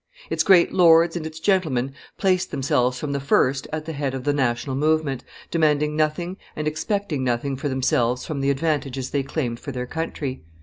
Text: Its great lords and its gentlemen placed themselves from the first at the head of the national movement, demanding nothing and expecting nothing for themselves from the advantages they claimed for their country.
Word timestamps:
Its 0.31 0.41
great 0.41 0.73
lords 0.73 1.15
and 1.15 1.27
its 1.27 1.39
gentlemen 1.39 1.93
placed 2.17 2.49
themselves 2.49 2.97
from 2.97 3.11
the 3.11 3.19
first 3.19 3.67
at 3.71 3.85
the 3.85 3.93
head 3.93 4.15
of 4.15 4.23
the 4.23 4.33
national 4.33 4.75
movement, 4.75 5.23
demanding 5.51 5.95
nothing 5.95 6.37
and 6.55 6.67
expecting 6.67 7.23
nothing 7.23 7.55
for 7.55 7.69
themselves 7.69 8.25
from 8.25 8.41
the 8.41 8.49
advantages 8.49 9.11
they 9.11 9.21
claimed 9.21 9.59
for 9.59 9.71
their 9.71 9.85
country. 9.85 10.41